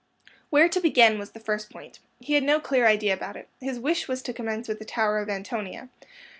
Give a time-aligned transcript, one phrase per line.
[0.49, 1.99] Where to begin was the first point.
[2.19, 3.49] He had no clear idea about it.
[3.59, 5.89] His wish was to commence with the Tower of Antonia.